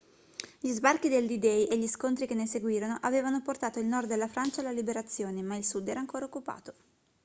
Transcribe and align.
gli 0.59 0.71
sbarchi 0.71 1.09
del 1.09 1.27
d-day 1.27 1.65
e 1.65 1.77
gli 1.77 1.87
scontri 1.87 2.25
che 2.25 2.33
ne 2.33 2.47
seguirono 2.47 2.97
avevano 3.01 3.43
portato 3.43 3.77
il 3.79 3.85
nord 3.85 4.07
della 4.07 4.27
francia 4.27 4.61
alla 4.61 4.71
liberazione 4.71 5.43
ma 5.43 5.55
il 5.57 5.63
sud 5.63 5.87
era 5.87 5.99
ancora 5.99 6.25
occupato 6.25 6.73